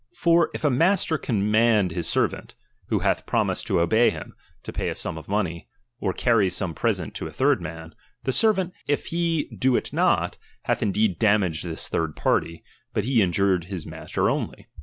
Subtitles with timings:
[0.15, 2.55] For if a master command his servant,
[2.87, 5.67] who hath promised to obey him, to pay a sum of money,
[5.99, 7.93] or carry some pre sent to a third man;
[8.23, 12.63] the servant, if he do it not, hath indeed damaged tliis tliird party,
[12.95, 14.67] but he in jured his master only.